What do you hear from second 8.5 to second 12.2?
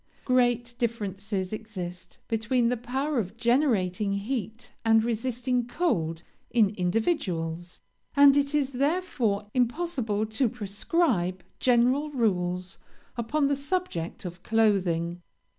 is therefore impossible to prescribe general